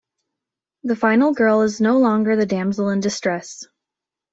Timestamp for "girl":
1.31-1.61